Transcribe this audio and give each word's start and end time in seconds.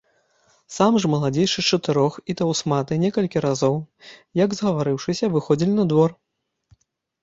Самы 0.77 1.01
ж 1.03 1.11
маладзейшы 1.13 1.59
з 1.65 1.77
чатырох 1.77 2.17
і 2.33 2.37
таўсматы 2.41 2.93
некалькі 3.05 3.45
разоў, 3.49 3.75
як 4.45 4.49
згаварыўшыся, 4.61 5.35
выходзілі 5.39 5.73
на 5.81 5.85
двор. 5.95 6.21